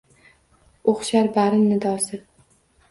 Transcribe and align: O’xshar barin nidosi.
O’xshar 0.93 1.31
barin 1.37 1.65
nidosi. 1.71 2.23